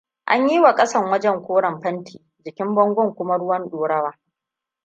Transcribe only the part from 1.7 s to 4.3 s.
fanti, jikin bangon kuma ruwan ɗorawa.